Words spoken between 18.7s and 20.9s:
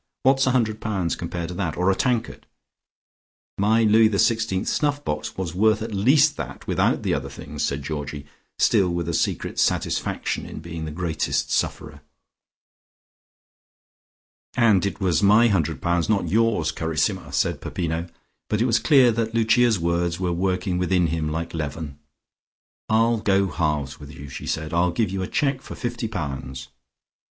clear that Lucia's words were working